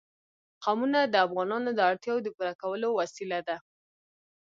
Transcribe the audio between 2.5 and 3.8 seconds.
کولو وسیله ده.